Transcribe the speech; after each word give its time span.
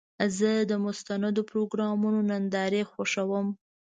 زه 0.37 0.49
د 0.71 0.71
مستندو 0.85 1.41
پروګرامونو 1.51 2.19
نندارې 2.29 2.81
خوښوم. 2.91 3.47